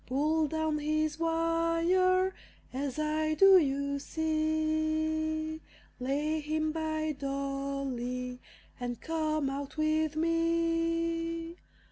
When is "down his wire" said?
0.47-2.33